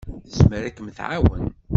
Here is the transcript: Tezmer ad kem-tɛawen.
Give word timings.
Tezmer 0.23 0.63
ad 0.63 0.73
kem-tɛawen. 0.75 1.45